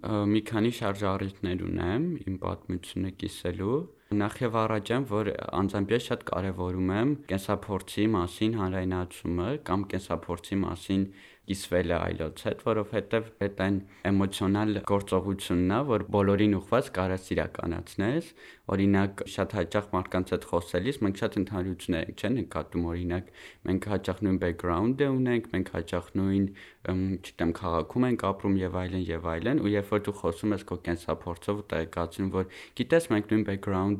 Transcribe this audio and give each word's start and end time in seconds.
մի 0.00 0.40
քանի 0.48 0.70
շարժառիթներ 0.76 1.64
ունեմ 1.66 2.04
իմ 2.24 2.36
պատմությունը 2.40 3.10
կիսելու։ 3.20 3.74
Նախ 4.10 4.36
եւ 4.42 4.56
առաջ 4.58 4.88
եմ, 4.90 5.04
որ 5.06 5.28
անձամբ 5.54 5.92
ես 5.94 6.06
շատ 6.10 6.22
կարեւորում 6.30 6.88
եմ 6.94 7.10
կենսափորձի 7.30 8.06
մասին 8.14 8.56
հանրայնացումը 8.60 9.50
կամ 9.68 9.84
կենսափորձի 9.92 10.58
մասին 10.64 11.04
կիսվելը 11.50 11.96
այլոց 11.98 12.42
հետ, 12.46 12.60
որովհետև 12.62 13.28
այդ 13.44 13.60
այն 13.64 13.76
էմոցիոնալ 14.10 14.80
գործողությունն 14.90 15.72
է, 15.74 15.78
որ 15.88 16.04
բոլորին 16.14 16.56
ուղված 16.60 16.90
կարաս 16.98 17.24
իրականացնես։ 17.34 18.28
Օրինակ, 18.70 19.22
շատ 19.34 19.54
հաճախ 19.58 19.88
մարդկանց 19.94 20.32
հետ 20.34 20.44
խոսելիս 20.50 21.00
մենք 21.02 21.20
շատ 21.20 21.38
ընդհանրություններ 21.40 22.04
ենք, 22.10 22.20
չէ՞, 22.20 22.30
նկատում, 22.36 22.84
օրինակ, 22.90 23.32
մենք 23.66 23.88
հաճախ 23.90 24.22
նույն 24.26 24.38
բեքգրաունդը 24.44 25.08
ունենք, 25.10 25.48
մենք 25.50 25.72
հաճախ 25.74 26.12
նույն, 26.20 26.46
չգիտեմ, 26.90 27.54
քաղաքում 27.60 28.06
ենք 28.10 28.24
ապրում 28.30 28.54
եւ 28.60 28.78
այլն 28.80 29.02
եւ 29.10 29.26
այլն, 29.34 29.64
ու 29.64 29.72
երբ 29.74 29.90
որ 29.90 30.04
դու 30.06 30.16
խոսում 30.20 30.54
ես 30.54 30.64
քո 30.70 30.78
կենսափորձով 30.86 31.60
ու 31.60 31.66
տեղեկացնում, 31.74 32.30
որ 32.36 32.46
գիտես, 32.78 33.10
մենք 33.10 33.34
նույն 33.34 33.44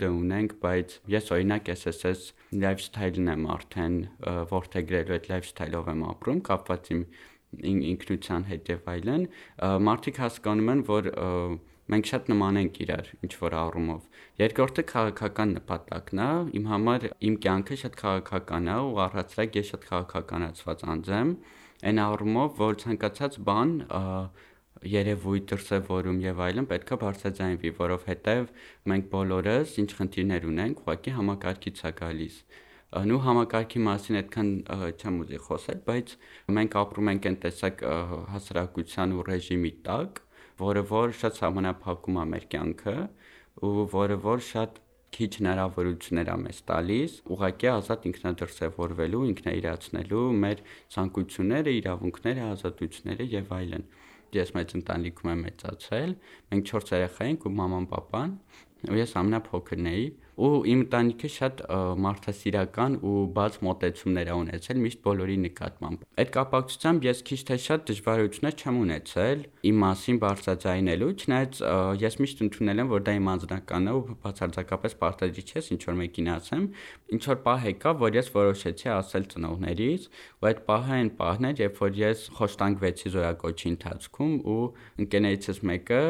դե 0.01 0.11
ունենք, 0.17 0.55
բայց 0.65 0.95
ես 1.15 1.31
օրինակ 1.37 1.71
SSS 1.75 2.23
lifestyle-ն 2.65 3.33
եմ 3.35 3.47
արդեն 3.55 3.97
որթեգրելու, 4.53 5.17
այդ 5.17 5.29
lifestyle-ով 5.33 5.91
եմ 5.95 6.05
ապրում, 6.11 6.41
կապված 6.51 6.91
իմ 6.97 7.03
ինքնության 7.71 8.47
հետ 8.51 8.71
եւ 8.71 8.91
այլն, 8.95 9.27
մարդիկ 9.91 10.21
հասկանում 10.25 10.73
են, 10.75 10.83
որ 10.91 11.11
մենք 11.91 12.11
շատ 12.11 12.29
նման 12.31 12.59
ենք 12.61 12.77
իրար 12.85 13.09
ինչ 13.27 13.33
որ 13.41 13.57
առումով։ 13.61 14.03
Երկրորդը 14.41 14.85
քաղաքական 14.91 15.55
նպատակն 15.59 16.21
է։ 16.23 16.29
Իմ 16.61 16.69
համար 16.71 17.07
իմ 17.31 17.39
կյանքը 17.47 17.79
շատ 17.81 17.97
քաղաքական 18.01 18.71
է 18.71 18.77
ու 18.87 19.01
առհասարակ 19.07 19.59
ես 19.59 19.73
շատ 19.75 19.89
քաղաքականացված 19.91 20.85
անձ 20.95 21.11
եմ 21.19 21.33
այն 21.91 22.01
առումով, 22.05 22.55
որ 22.61 22.79
ցանկացած 22.85 23.41
բան 23.49 23.71
երևույթ, 24.89 25.45
դրսևորում 25.51 26.19
եւ 26.25 26.41
այլն 26.47 26.67
պետքա 26.71 26.99
բարձրաձայնվի, 27.05 27.71
որովհետեւ 27.81 28.51
մենք 28.93 29.09
բոլորս 29.15 29.77
ինչ 29.85 29.91
խնդիրներ 30.01 30.47
ունենք, 30.51 30.83
ուղղակի 30.85 31.15
համակարգից 31.21 31.85
է 31.85 31.93
գալիս 32.01 32.37
նու 32.91 33.19
համակարգի 33.23 33.81
մասին 33.87 34.17
այդքան 34.19 34.49
չեմ 34.99 35.19
ուզի 35.23 35.39
խոսել, 35.47 35.83
բայց 35.87 36.15
մենք 36.57 36.73
ապրում 36.81 37.11
ենք 37.13 37.29
այն 37.31 37.37
տեսակ 37.45 37.85
հասարակության 38.35 39.13
ու 39.15 39.27
ռեժիմի 39.29 39.71
տակ, 39.87 40.19
որը 40.65 40.83
որ 40.91 41.15
շատ 41.21 41.39
համանապակում 41.45 42.19
է 42.19 42.25
մեր 42.33 42.47
կյանքը 42.55 42.97
ու 43.69 43.85
որը 43.95 44.17
որ 44.27 44.43
շատ 44.49 44.81
քիչ 45.15 45.31
հնարավորություններ 45.39 46.29
է 46.31 46.37
մեզ 46.41 46.59
տալիս 46.71 47.15
ուղղակի 47.35 47.69
ազատ 47.71 48.05
ինքնադրսևորվելու, 48.11 49.23
ինքնաիրացնելու 49.31 50.27
մեր 50.45 50.61
ցանկությունները, 50.95 51.75
իրավունքները, 51.81 52.45
ազատությունները 52.55 53.27
եւ 53.35 53.55
այլն։ 53.61 53.87
Ես 54.37 54.53
մեծ 54.57 54.75
ընտանիքում 54.79 55.31
եմ 55.31 55.41
մեծացել, 55.47 56.13
մենք 56.51 56.69
4 56.71 56.93
երեխա 56.95 57.29
ենք 57.31 57.47
ու 57.47 57.53
մաման, 57.61 57.87
պապան, 57.91 58.35
ու 58.91 58.99
ես 59.01 59.15
ամենափոքրն 59.21 59.91
էի 59.91 60.05
ու 60.41 60.51
իմ 60.71 60.81
ընտանիքը 60.85 61.31
շատ 61.37 61.63
մարդասիրական 62.05 62.97
ու 63.11 63.17
բաց 63.37 63.59
մոտեցումներ 63.67 64.31
ա 64.31 64.37
ունեցել 64.41 64.81
միշտ 64.85 65.01
բոլորի 65.07 65.37
նկատմամբ։ 65.45 66.05
Այդ 66.21 66.31
կապակցությամբ 66.37 67.07
ես 67.11 67.23
քիչ 67.31 67.41
թե 67.51 67.57
շատ 67.65 67.85
դժվարություններ 67.91 68.55
չեմ 68.61 68.81
ունեցել 68.81 69.45
իմ 69.71 69.81
մասին 69.85 70.21
բարձրաձայնելու, 70.25 71.11
չնայած 71.21 71.61
ես 72.01 72.19
միշտ 72.21 72.43
ընդունել 72.47 72.81
եմ, 72.81 72.91
որ 72.91 73.05
դա 73.11 73.15
իմ 73.21 73.31
անձնականն 73.31 73.91
է 73.91 73.95
ու 74.01 74.03
բացարձակապես 74.25 74.97
պարտադիր 75.01 75.51
չէ 75.51 75.65
ինչ 75.71 75.83
որ 75.91 75.99
մեկին 76.01 76.31
ասեմ։ 76.35 76.65
Ինչ 77.11 77.23
որ 77.31 77.39
պահ 77.45 77.67
եկա, 77.71 77.93
որ 78.01 78.17
ես 78.21 78.29
որոշեցի 78.35 78.91
ասել 78.95 79.25
ծնողներից, 79.31 80.05
ու 80.41 80.49
այդ 80.51 80.61
պահը 80.71 80.93
այն 81.01 81.11
պահն 81.21 81.49
էր, 81.51 81.63
երբ 81.65 81.81
որ 81.81 81.99
ես 82.01 82.25
խոշտանգվեցի 82.39 83.13
զորակոչի 83.15 83.67
ընթացքում 83.71 84.35
ու 84.51 84.59
ընկերներիցս 85.05 85.61
մեկը 85.71 86.01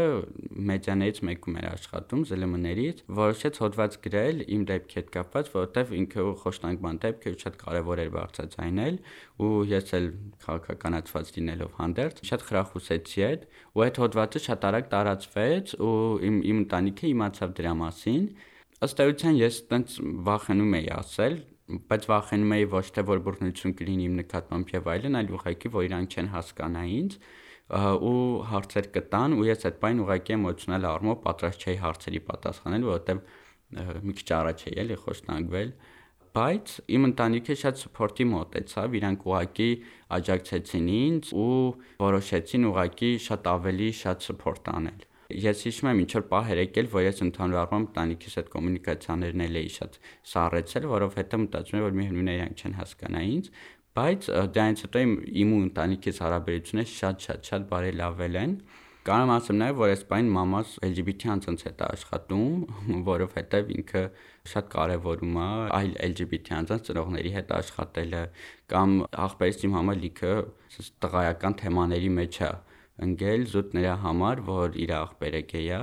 մեդիաներից 0.70 1.20
մեկում 1.30 1.58
էր 1.60 1.66
աշխատում 1.70 2.24
ԶԼՄ-ներից, 2.30 3.02
որոշեց 3.20 3.60
հոդված 3.64 3.98
գրել 4.10 4.42
իմ 4.56 4.62
դեպքի 4.70 4.96
հետ 4.98 5.08
կապված, 5.14 5.50
որովհետև 5.54 5.92
ինքը 6.00 6.24
խոշտանգման 6.42 7.00
դեպք 7.04 7.26
է, 7.30 7.32
շատ 7.42 7.58
կարևոր 7.60 8.02
էր 8.04 8.10
բարձրացնել 8.16 8.98
ու 9.46 9.50
ես 9.70 9.94
էլ 10.00 10.06
քաղաքականացված 10.44 11.32
լինելով 11.36 11.72
հանդերձ 11.80 12.22
շատ 12.30 12.46
խրախուսեցի 12.50 13.24
այդ 13.30 13.46
ու 13.70 13.84
այդ 13.86 14.00
հոդվածը 14.04 14.42
շատ 14.50 14.66
արագ 14.70 14.90
տարածվեց 14.94 15.74
ու 15.80 15.94
իմ 16.30 16.36
իմ 16.50 16.62
ընտանիքը 16.64 17.06
իմացավ 17.10 17.54
դրա 17.60 17.74
մասին 17.84 18.24
ըստ 18.80 19.04
էության 19.04 19.34
ես 19.40 19.56
տենց 19.70 19.96
վախենում 20.30 20.76
էի 20.80 20.90
ասել 21.00 21.34
բայց 21.90 22.06
վախենում 22.10 22.54
էի 22.56 22.66
ոչ 22.72 22.86
թե 22.96 23.02
որ 23.10 23.20
բռնություն 23.26 23.74
կլինի 23.78 24.06
իմ 24.08 24.14
նկատմամբ 24.20 24.72
եւ 24.74 24.88
այլն, 24.94 25.18
այլ 25.20 25.28
ուղղակի 25.36 25.70
որ 25.76 25.86
իրանք 25.86 26.16
չեն 26.16 26.30
հասկանա 26.34 26.82
ինձ 26.96 27.16
ու 27.70 28.14
հարցեր 28.50 28.86
կտան 28.96 29.36
ու 29.38 29.44
ես 29.46 29.66
այդ 29.68 29.76
բան 29.84 30.00
ուղղակի 30.04 30.34
էմոցիոնալ 30.36 30.86
առումով 30.90 31.20
պատրաստ 31.26 31.66
չէի 31.66 31.76
հարցերի 31.84 32.20
պատասխանել, 32.30 32.86
որովհետեւ 32.90 33.20
մի 33.70 34.14
քիչ 34.20 34.28
առաջ 34.40 34.66
էի 34.70 34.76
էլի 34.84 34.98
խոստանգվել 35.04 35.72
բայց 36.30 36.72
իմ 36.94 37.06
ընտանիքը 37.08 37.54
շատ 37.60 37.78
սփորտի 37.80 38.24
մոտեցավ, 38.30 38.92
իրանք 39.00 39.24
ուղակի 39.26 39.70
աջակցեցին 40.14 40.90
ինձ 40.94 41.30
ու 41.34 41.54
որոշեցին 42.02 42.66
ուղակի 42.70 43.10
շատ 43.26 43.48
ավելի 43.50 43.88
շատ 44.00 44.26
սփորտ 44.30 44.70
անել։ 44.74 45.06
Ես 45.30 45.64
հիշում 45.66 45.88
եմ 45.90 46.02
ինչ 46.02 46.10
որ 46.16 46.24
պահեր 46.30 46.60
եկել, 46.60 46.88
որ 46.90 47.04
ես 47.06 47.20
ընդհանուր 47.26 47.58
առմամբ 47.60 47.90
ընտանիքիս 47.90 48.36
հետ 48.40 48.48
կոմունիկացիաներն 48.54 49.44
էի 49.46 49.68
շատ 49.74 49.98
սառեցել, 50.30 50.86
որովհետեւ 50.90 51.42
մտածում 51.44 51.78
եմ, 51.80 51.84
որ 51.86 51.94
միևնույն 52.00 52.30
է 52.30 52.34
իրանք 52.38 52.62
չեն 52.62 52.76
հասկանա 52.80 53.22
ինձ, 53.30 53.50
բայց 54.00 54.26
դրանից 54.54 54.82
հետո 54.86 55.02
իմ 55.06 55.14
իմ 55.40 55.52
ու 55.54 55.60
ընտանիքիս 55.66 56.20
հարաբերությունները 56.24 56.90
շատ-շատ 56.94 57.50
շատ 57.50 57.68
բարելավել 57.70 58.40
են։ 58.40 58.52
Կարող 59.00 59.22
եմ 59.24 59.30
ասեմ 59.32 59.56
նաև, 59.56 59.78
որ 59.80 59.90
այս 59.94 60.00
բան 60.10 60.26
մամաս 60.34 60.72
LGBT 60.84 61.28
անձանց 61.32 61.62
հետ 61.66 61.78
է 61.80 61.84
աշխատում, 61.86 62.56
որովհետև 63.06 63.70
ինքը 63.72 64.02
շատ 64.52 64.66
կարևորում 64.74 65.38
է 65.40 65.46
այլ 65.76 65.94
LGBT 66.08 66.52
անձանց 66.58 66.90
ծնողների 66.90 67.32
հետ 67.36 67.54
աշխատելը 67.58 68.20
կամ 68.72 68.92
ախպերս 69.24 69.64
իմ 69.64 69.76
համար 69.78 70.00
լիքը 70.02 70.34
տղայական 71.06 71.56
թեմաների 71.62 72.10
մեջ 72.18 72.38
է 72.44 72.50
ընկել 73.08 73.46
զուտ 73.54 73.72
նրա 73.80 73.94
համար, 74.04 74.42
որ 74.50 74.76
իր 74.84 74.92
ախպերը 75.00 75.40
գեյ 75.54 75.72
է 75.80 75.82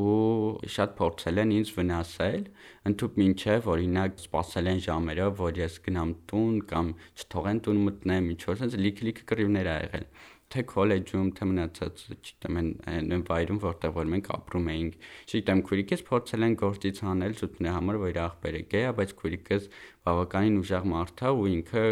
ու 0.00 0.68
շատ 0.74 0.92
փորձել 1.00 1.40
են 1.42 1.54
ինձ 1.56 1.70
վնասել, 1.76 2.42
ընդհուպ 2.90 3.16
մինչև 3.20 3.70
օրինակ 3.72 4.20
սпасել 4.26 4.68
են 4.74 4.82
ժամերով, 4.84 5.32
որ 5.40 5.62
ես 5.64 5.80
գնամ 5.88 6.12
տուն 6.30 6.60
կամ 6.70 6.92
չթողեն 7.24 7.62
տուն 7.66 7.80
մտնեմ, 7.88 8.28
ինչ 8.36 8.40
որ 8.50 8.60
sense 8.60 8.78
լիք-լիք 8.84 9.24
կռիվներ 9.32 9.70
ա 9.72 9.78
եղել։ 9.80 10.06
լիկ, 10.06 10.39
թե 10.50 10.62
քոլեջում, 10.70 11.28
թե 11.38 11.46
մնացած, 11.50 12.00
չգիտեմ, 12.14 12.56
այն 12.90 13.12
այն 13.14 13.22
վայրում, 13.28 13.58
որտեղ 13.64 13.92
որ 13.96 14.08
մենք 14.10 14.30
ապրում 14.34 14.70
էինք։ 14.72 14.96
Չգիտեմ, 15.30 15.60
քուրիկս 15.68 16.02
փորձել 16.10 16.46
են 16.46 16.56
գործից 16.62 17.00
հանել 17.06 17.36
զուտնի 17.40 17.70
համար, 17.70 17.98
որ 18.02 18.10
իր 18.10 18.18
աղբերը 18.24 18.62
գեյ 18.74 18.86
է, 18.90 18.94
բայց 18.98 19.14
քուրիկս 19.20 19.68
բավականին 20.10 20.58
ուժեղ 20.60 20.88
մարդ 20.90 21.22
է 21.22 21.30
ու 21.30 21.46
ինքը 21.54 21.84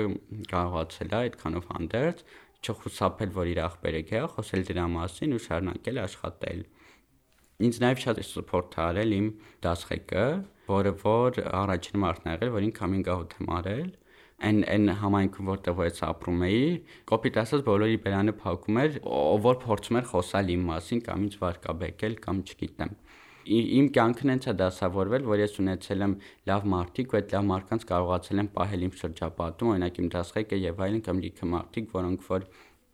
կարողացել 0.50 1.14
է 1.14 1.18
այդքանով 1.18 1.70
հանդերձ 1.78 2.24
չխուսափել, 2.58 3.30
որ 3.38 3.52
իր 3.54 3.62
աղբերը 3.68 4.02
գեյ 4.10 4.18
է, 4.18 4.28
խոսել 4.34 4.66
դրա 4.68 4.86
մասին 4.98 5.38
ու 5.38 5.42
շարունակել 5.46 6.02
աշխատել։ 6.08 6.60
Ինձ 7.58 7.78
նաև 7.82 8.02
շատ 8.02 8.18
սուպորտ 8.26 8.74
արել 8.82 9.14
իմ 9.18 9.28
դասղեկը, 9.66 10.26
որը 10.68 10.92
որ 11.02 11.40
առաջին 11.62 12.02
մարդն 12.02 12.28
ա 12.28 12.34
եղել, 12.34 12.52
որին 12.58 12.74
coming 12.78 13.08
out 13.14 13.34
եմ 13.38 13.48
արել 13.58 13.88
այն 14.38 14.58
այն 14.74 14.90
համայնքում 15.02 15.48
որտեղ 15.50 15.76
որ 15.78 15.88
ես 15.88 16.02
ապրում 16.08 16.42
էի, 16.48 16.60
կոպիտ 17.10 17.38
ասած 17.42 17.64
բոլորի 17.68 17.98
բերանը 18.04 18.34
փակում 18.42 18.80
էր, 18.84 18.98
որ 19.48 19.56
փորձում 19.64 19.98
էր 19.98 20.08
խոսալ 20.12 20.52
իմ 20.54 20.68
մասին 20.68 21.02
կամ 21.08 21.24
ինձ 21.26 21.38
վարկաբեկել 21.42 22.18
կամ 22.28 22.42
չգիտեմ 22.46 22.94
իմ 23.48 23.86
կյանքն 23.96 24.30
հենց 24.32 24.46
է 24.50 24.52
դասավորվել, 24.60 25.22
որ 25.28 25.40
ես 25.40 25.54
ունեցել 25.62 26.04
եմ 26.04 26.14
լավ 26.50 26.66
մարդիկ, 26.72 27.12
ու 27.14 27.18
այդ 27.18 27.30
լավ 27.34 27.46
մարդկանց 27.48 27.86
կարողացել 27.90 28.42
եմ 28.42 28.50
պահել 28.58 28.84
իմ 28.88 28.92
շրջապատում, 29.00 29.70
օրինակ 29.72 30.00
իմ 30.02 30.10
դասղեկը 30.14 30.58
եւ 30.64 30.82
այլն 30.84 31.02
կամ 31.08 31.22
լիքը 31.24 31.48
մարդիկ, 31.54 31.88
որոնք 31.96 32.26
որ 32.28 32.44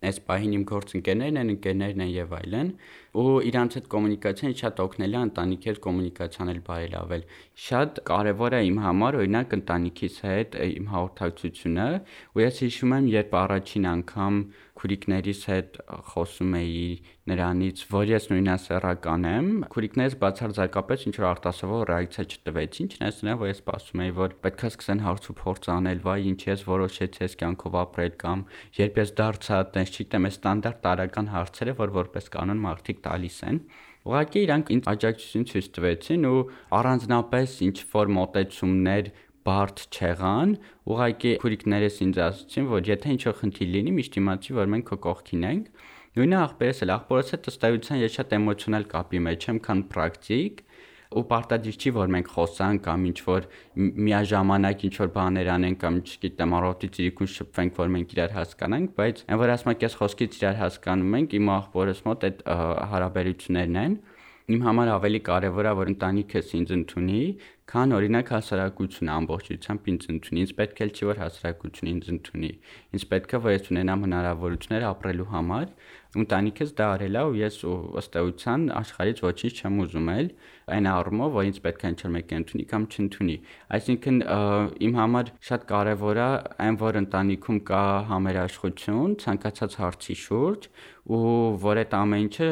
այս 0.09 0.19
պահին 0.29 0.53
իմ 0.55 0.63
գործընկերներն 0.71 1.39
են, 1.41 1.51
ընկերներն 1.55 2.03
են 2.05 2.11
եւ 2.15 2.35
այլն, 2.39 2.69
ու 3.15 3.33
իրանց 3.49 3.77
հետ 3.79 3.89
կոմունիկացիան 3.95 4.55
շատ 4.59 4.81
օգնել 4.85 5.15
է 5.15 5.19
ընտանիքի 5.25 5.69
հետ 5.71 5.79
կոմունիկացիան 5.85 6.51
էլ 6.53 6.61
բարելավել։ 6.69 7.25
Շատ 7.65 8.01
կարևոր 8.09 8.55
է 8.55 8.61
իմ 8.69 8.79
համար 8.85 9.17
օրինակ 9.21 9.55
ընտանիքիս 9.59 10.17
հետ 10.25 10.57
իմ 10.65 10.89
հաղորդակցությունը, 10.95 11.87
ու 12.35 12.43
ես 12.45 12.61
հիշում 12.65 12.95
եմ, 12.99 13.09
երբ 13.15 13.37
առաջին 13.45 13.89
անգամ 13.95 14.41
քուրիկներիս 14.75 15.41
հետ 15.49 15.77
խոսում 16.11 16.55
էի 16.59 16.81
նրանից, 17.31 17.83
որ 17.95 18.11
ես 18.11 18.27
նույնասեռական 18.31 19.27
եմ, 19.29 19.47
քուրիկներից 19.71 20.17
բացարձակապես 20.23 21.05
ինչ 21.09 21.15
որ 21.15 21.27
արտասովոր 21.29 21.91
ռեակցիա 21.91 22.25
չտվեցին, 22.35 22.91
չնայած 22.95 23.21
նրան, 23.25 23.39
որ 23.41 23.51
ես 23.51 23.61
սպասում 23.63 24.03
էի, 24.05 24.13
որ 24.19 24.35
պետքա 24.45 24.71
սկսեն 24.75 25.03
հարց 25.05 25.29
ու 25.31 25.37
փորձ 25.41 25.71
անել, 25.75 26.03
վայ, 26.05 26.19
ինչ 26.35 26.41
ես 26.51 26.67
որոշեցի 26.75 27.25
ես 27.25 27.39
կյանքով 27.39 27.79
ապրել 27.85 28.13
կամ 28.25 28.45
երբ 28.83 29.01
ես 29.05 29.15
դարձա, 29.21 29.59
տես 29.75 29.95
չգիտեմ, 29.95 30.29
այս 30.29 30.39
ստանդարտ 30.39 30.79
տարական 30.85 31.33
հարցերը, 31.35 31.75
որ 31.81 31.97
որպես 32.03 32.31
կանոն 32.35 32.63
մարդիկ 32.65 33.03
տալիս 33.05 33.39
են։ 33.49 33.59
Ուղղակի 34.05 34.41
իրանք 34.45 34.67
ինձ 34.69 34.87
աջակցություն 34.91 35.45
ցույց 35.49 35.67
տվեցին 35.75 36.25
ու 36.29 36.41
առանձնապես 36.77 37.53
ինչ 37.65 37.77
որ 37.89 38.11
մոտեցումներ 38.17 39.07
բարդ 39.45 39.81
չեղան, 39.93 40.53
ուղղակի 40.89 41.33
քուրիկներս 41.43 41.99
ինձ 42.05 42.19
ասացին, 42.25 42.69
որ 42.71 42.89
եթե 42.89 43.11
ինչ-որ 43.15 43.35
խնդիր 43.41 43.69
լինի, 43.75 43.93
միշտ 43.99 44.17
իմացի, 44.21 44.55
որ 44.57 44.71
մենք 44.73 44.87
քո 44.89 44.97
կողքին 45.05 45.45
ենք։ 45.49 45.83
Նույնը 46.15 46.37
աղբերս 46.41 46.81
էլ, 46.85 46.93
աղբորս 46.95 47.31
հետ 47.35 47.49
ըստ 47.51 47.65
էության 47.69 48.01
ես 48.01 48.15
շատ 48.15 48.35
էմոցիոնալ 48.39 48.85
կապի 48.95 49.21
մեջ 49.25 49.47
եմ, 49.51 49.59
քան 49.65 49.81
պրակտիկ 49.91 50.63
ու 51.15 51.23
պարտադիր 51.29 51.77
չի 51.79 51.91
որ 51.95 52.09
մենք 52.15 52.29
խոսանք 52.33 52.81
կամ 52.85 53.03
ինչ 53.09 53.19
որ 53.25 53.45
միաժամանակ 54.05 54.81
ինչ 54.87 54.95
որ 54.99 55.11
բաներ 55.15 55.49
անենք 55.53 55.79
կամ 55.83 55.99
չգիտեմ 56.01 56.55
առօրդի 56.57 56.89
ծիրիկուն 56.95 57.29
շփվենք 57.35 57.79
որ 57.79 57.93
մենք 57.95 58.15
իրար 58.15 58.33
հասկանանք, 58.35 58.91
բայց 58.99 59.21
այն 59.29 59.39
որ 59.43 59.53
ասում 59.55 59.71
եք 59.75 59.85
ես 59.85 59.97
խոսքից 60.01 60.37
իրար 60.41 60.59
հասկանում 60.63 61.15
ենք, 61.19 61.37
իմ 61.39 61.51
աղբորս 61.55 62.01
մոտ 62.09 62.27
այդ 62.29 62.43
հարաբերություններն 62.95 63.79
են 63.85 63.97
իմ 64.45 64.61
համար 64.61 64.89
ավելի 64.93 65.19
կարևոր 65.25 65.65
է 65.65 65.71
որ 65.79 65.89
ընտանիքս 65.95 66.51
ինձ 66.59 66.73
ընդունի, 66.75 67.21
քան 67.71 67.95
օրինակ 67.97 68.27
հասարակությունը 68.35 69.11
ամբողջությամբ 69.15 69.87
ինձ 69.91 70.03
ընդունի։ 70.13 70.41
Ինձ 70.45 70.51
պետք 70.59 70.81
է 70.85 70.87
չի 70.95 71.07
որ 71.09 71.21
հասարակությունը 71.23 71.93
ինձ 71.95 72.09
ընդունի։ 72.15 72.51
Ինձ 72.95 73.05
պետք 73.13 73.33
է 73.35 73.39
որ 73.45 73.55
ես 73.55 73.69
ունենամ 73.73 74.05
հնարավորություններ 74.05 74.85
ապրելու 74.91 75.29
համար 75.33 75.71
ընտանիքս 76.15 76.71
դա 76.79 76.87
արել 76.95 77.17
է 77.19 77.23
ու 77.27 77.35
ես 77.39 77.57
ըստ 77.99 78.17
էության 78.21 78.65
աշխարհից 78.79 79.21
ոչինչ 79.25 79.53
չեմ 79.59 79.79
ուզում 79.83 80.09
էլ 80.15 80.29
այն 80.75 80.87
առումով 80.91 81.35
որ 81.35 81.47
ինձ 81.49 81.59
պետք 81.65 81.83
է 81.85 81.89
ինչ-որ 81.91 82.13
մեկը 82.15 82.39
ընդունի 82.39 82.65
կամ 82.71 82.85
չընդունի 82.95 83.35
այսինքն 83.77 84.17
իմ 84.87 84.97
համար 84.99 85.31
շատ 85.49 85.67
կարևոր 85.71 86.21
է 86.23 86.29
այն 86.65 86.79
որ 86.85 86.99
ընտանիքում 87.03 87.59
կա 87.69 87.83
համերաշխություն 88.11 89.15
ցանկացած 89.25 89.77
հարցի 89.83 90.15
շուրջ 90.23 90.69
ու 91.05 91.21
որ 91.61 91.79
այդ 91.83 91.91
ամեն 91.93 92.21
ինչը 92.25 92.47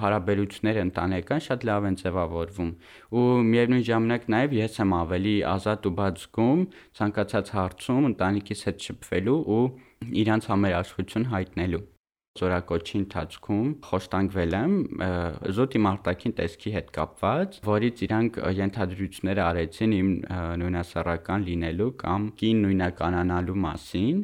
հարաբերությունները 0.00 0.80
ընտանեկան 0.88 1.44
շատ 1.44 1.66
լավ 1.68 1.84
են 1.90 1.98
ձևավորվում 2.00 2.72
ու 3.14 3.26
միևնույն 3.54 3.84
ժամանակ 3.88 4.03
նաև 4.34 4.54
ես 4.58 4.78
եմ 4.82 4.94
ավելի 4.98 5.34
ազատ 5.54 5.88
ու 5.88 5.94
բաց 6.00 6.20
զգում 6.24 6.62
ցանկացած 7.00 7.54
հարցում 7.56 8.08
ընտանիքիս 8.10 8.68
հետ 8.68 8.86
շփվելու 8.88 9.40
ու 9.56 9.64
իրանց 10.24 10.48
համերաշխություն 10.52 11.28
հայտնելու 11.34 11.82
Զորակոչի 12.34 12.96
ընթացքում 12.98 13.66
խոշտանգվել 13.86 14.54
եմ 14.58 14.72
զուտ 15.54 15.74
իմ 15.78 15.84
արտաքին 15.86 16.32
տեսքի 16.38 16.70
հետ 16.74 16.88
կապված, 16.96 17.58
որից 17.62 18.00
իրանք 18.06 18.38
ենթադրություններ 18.58 19.40
արեցին 19.44 19.94
իմ 19.98 20.08
նույնասեռական 20.62 21.44
լինելու 21.48 21.86
կամ 22.00 22.26
կին 22.40 22.64
նույնականանալու 22.64 23.54
մասին։ 23.66 24.18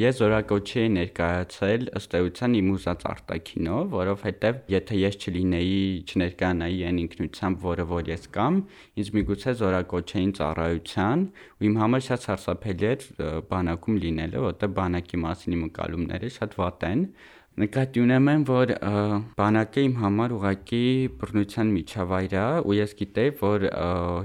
Ես 0.00 0.18
զորակոչի 0.24 0.82
էի 0.82 0.90
ներկայացել 0.96 1.86
ըստ 2.02 2.18
էության 2.18 2.58
իմ 2.58 2.72
ուզած 2.74 3.06
արտաքինով, 3.14 3.86
որովհետև 3.94 4.60
եթե 4.74 5.00
ես 5.06 5.20
չլինեի, 5.22 5.78
չներկայանայի 6.02 6.82
այն 6.90 7.00
ինքնությամբ, 7.06 7.62
որը 7.70 7.86
որ 7.94 8.10
ես 8.10 8.28
կամ, 8.34 8.60
ինձ 8.98 9.14
միգուցե 9.20 9.56
զորակոչեին 9.62 10.34
ծառայության 10.42 11.24
ու 11.30 11.70
իմ 11.70 11.80
համար 11.84 12.06
շատ 12.10 12.26
սարսափելի 12.26 12.90
էր 12.90 13.08
բանակում 13.54 14.02
լինելը, 14.02 14.44
որտեղ 14.50 14.76
բանակի 14.82 15.24
մասին 15.26 15.56
իմ 15.56 15.66
ընկալումները 15.70 16.34
շատ 16.40 16.60
վատ 16.66 16.86
են 16.90 17.08
Նկատի 17.56 18.00
ունեմ, 18.04 18.42
որ 18.44 18.70
բանակը 19.38 19.82
իմ 19.86 19.92
համար 20.02 20.32
ուղակի 20.36 20.80
բռնության 21.22 21.70
միջավայր 21.72 22.34
է 22.36 22.42
ու 22.68 22.74
ես 22.76 22.92
գիտեի, 22.98 23.32
որ 23.38 23.64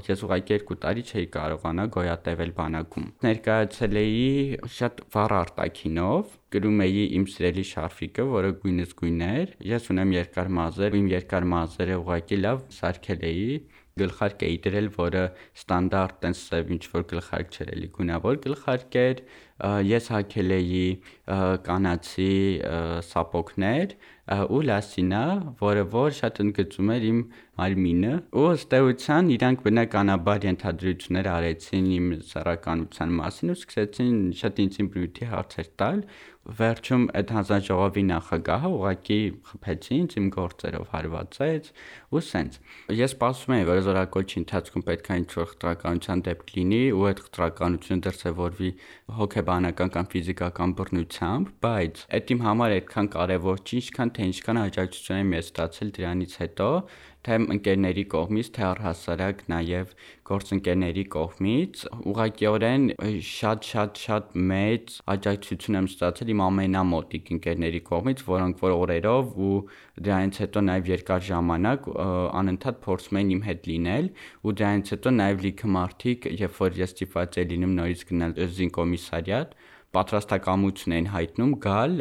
ես 0.04 0.24
ուղակի 0.28 0.58
2 0.68 0.78
տարի 0.84 1.06
չէի 1.08 1.30
կարողանա 1.38 1.86
գոյատևել 1.96 2.52
բանակում։ 2.60 3.08
Ներկայացել 3.24 4.00
էի 4.04 4.28
շատ 4.76 5.00
վառ 5.16 5.36
արտակինով, 5.40 6.36
գրում 6.52 6.84
էի 6.84 7.06
իմ 7.22 7.28
սիրելի 7.32 7.66
շարֆիկը, 7.72 8.26
որը 8.36 8.52
գույնս 8.66 8.96
գույն 9.00 9.24
էր։ 9.32 9.54
Ես 9.72 9.88
ունեմ 9.96 10.12
երկար 10.18 10.52
մազեր, 10.60 10.98
իմ 11.00 11.08
երկար 11.16 11.48
մազերը 11.56 12.02
ուղակի 12.02 12.42
լավ 12.42 12.66
սարքել 12.82 13.26
էի 13.32 13.48
գլխարկ 14.00 14.44
էի 14.48 14.58
դրել, 14.66 14.88
որը 14.96 15.24
ստանդարտ 15.62 16.20
տենց 16.24 16.42
սև 16.42 16.72
ինչ 16.76 16.84
որ 16.94 17.06
գլխարկ 17.12 17.58
չէր 17.58 17.72
էլի, 17.76 17.90
գունավոր 17.98 18.40
գլխարկ 18.46 18.98
էր, 19.02 19.24
ես 19.92 20.08
հագել 20.16 20.54
էի 20.56 20.86
կանացի 21.68 22.32
սապոգներ 23.12 23.96
ու 24.32 24.62
լասինա, 24.70 25.24
որը 25.60 25.84
որ 25.92 26.16
շատ 26.18 26.40
ընդգծում 26.46 26.92
էր 26.96 27.06
իմ 27.12 27.20
մարմինը 27.62 28.14
ու 28.42 28.46
ըստ 28.56 28.76
էության 28.80 29.32
իրանք 29.36 29.64
բնականաբար 29.66 30.48
ենթադրություններ 30.48 31.30
արեցին 31.36 31.90
իմ 31.98 32.08
սեռականության 32.32 33.16
մասին 33.18 33.54
ու 33.54 33.58
սկսեցին 33.60 34.22
շատ 34.42 34.62
ինձ 34.66 34.80
իմ 34.82 34.90
բնույթի 34.96 35.30
հարցեր 35.36 35.70
տալ 35.82 36.04
վերջում 36.42 37.04
այդ 37.20 37.32
հանձնաժողովի 37.36 38.02
նախագահը 38.10 38.70
ուղակի 38.76 39.18
խփեց 39.50 39.88
ինձ 39.98 40.14
իմ 40.22 40.30
գործերով 40.36 40.88
հարվածեց 40.94 41.68
ու 42.18 42.22
սենց 42.28 42.58
ես 42.98 43.14
սպասում 43.14 43.54
էի 43.58 43.68
որ 43.70 43.82
զորակոչի 43.86 44.38
ընթացքում 44.42 44.86
պետք 44.88 45.12
է 45.12 45.18
ինչ-որ 45.22 45.48
խտրականության 45.52 46.24
դեպք 46.28 46.50
լինի 46.56 46.82
ու 46.98 47.06
այդ 47.12 47.22
խտրականությունը 47.28 48.06
դրսևորվի 48.08 48.72
հոգեբանական 49.22 49.94
կամ 49.98 50.10
ֆիզիկական 50.16 50.76
բռնությամբ 50.82 51.54
բայց 51.62 52.04
այդ 52.18 52.34
իմ 52.34 52.44
համար 52.50 52.76
այդքան 52.82 53.12
կարևոր 53.22 53.62
չի 53.62 53.82
ինչքան 53.82 54.14
թե 54.18 54.28
ինչքան 54.32 54.62
աջակցություն 54.66 55.22
եմ 55.22 55.34
ես 55.38 55.52
ստացել 55.52 55.96
դրանից 56.02 56.34
հետո 56.42 56.70
թե 57.28 57.38
ընկերների 57.54 58.04
կողմից, 58.12 58.48
թե 58.56 58.64
առհասարակ 58.68 59.42
նաև 59.52 59.92
գործընկերների 60.32 61.04
կողմից 61.16 61.82
ուղղակիորեն 62.12 62.86
շատ-շատ-շատ 63.28 64.32
մեծ 64.52 64.96
աջակցություն 65.14 65.80
եմ 65.82 65.90
ստացել 65.92 66.32
իմ 66.34 66.44
ամենամոտիկ 66.48 67.32
ընկերների 67.36 67.82
կողմից, 67.92 68.24
որոնք 68.32 68.64
որ 68.66 68.76
օրերով 68.78 69.36
ու 69.48 69.58
դրանից 70.08 70.42
հետո 70.42 70.64
նաև 70.72 70.92
երկար 70.92 71.26
ժամանակ 71.30 71.90
անընդհատ 72.42 72.82
փորձում 72.88 73.22
էին 73.22 73.34
իմ 73.38 73.44
հետ 73.50 73.70
լինել 73.72 74.10
ու 74.42 74.56
դրանից 74.62 74.94
հետո 74.96 75.14
նաև 75.22 75.46
լիքը 75.46 75.72
մարդիկ, 75.78 76.30
երբ 76.42 76.58
որ 76.62 76.82
ես 76.82 76.96
ստիպված 76.96 77.38
էի 77.42 77.50
լինում 77.52 77.76
նորից 77.82 78.06
գնալ 78.12 78.36
զինկոմիսարիատ, 78.62 79.56
պատրաստակամություն 79.96 80.94
են 80.96 81.08
հայտնում 81.12 81.54
գալ 81.64 81.96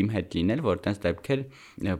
իմ 0.00 0.08
հետ 0.14 0.32
լինել, 0.38 0.62
որ 0.66 0.80
տենց 0.84 1.00
դեպքեր 1.04 1.42